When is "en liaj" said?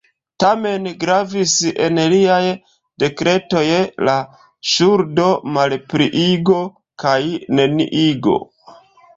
1.87-2.39